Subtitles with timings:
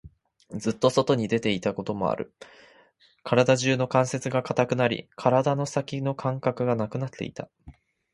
[0.55, 2.33] ずっと外に出ていたこともある。
[3.21, 7.51] 体中の関節が堅くなり、体の先の感覚がなくなっていた。